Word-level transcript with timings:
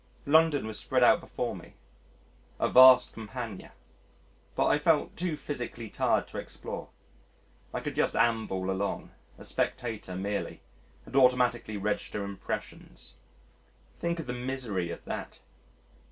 London 0.25 0.65
was 0.65 0.79
spread 0.79 1.03
out 1.03 1.21
before 1.21 1.55
me, 1.55 1.75
a 2.59 2.67
vast 2.67 3.13
campagne. 3.13 3.69
But 4.55 4.65
I 4.65 4.79
felt 4.79 5.15
too 5.15 5.37
physically 5.37 5.91
tired 5.91 6.27
to 6.29 6.39
explore. 6.39 6.89
I 7.71 7.81
could 7.81 7.93
just 7.93 8.15
amble 8.15 8.71
along 8.71 9.11
a 9.37 9.43
spectator 9.43 10.15
merely 10.15 10.61
and 11.05 11.15
automatically 11.15 11.77
register 11.77 12.23
impressions. 12.25 13.13
Think 13.99 14.17
of 14.19 14.25
the 14.25 14.33
misery 14.33 14.89
of 14.89 15.05
that! 15.05 15.37